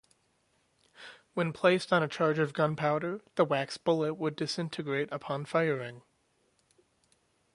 [1.35, 6.01] When placed on a charge of gunpowder, the wax bullet would disintegrate upon firing.